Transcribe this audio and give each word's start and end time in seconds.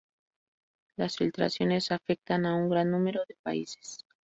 Las 0.97 1.17
filtraciones 1.17 1.91
afectan 1.91 2.47
a 2.47 2.55
un 2.55 2.71
gran 2.71 2.89
número 2.89 3.21
de 3.27 3.35
países. 3.43 4.03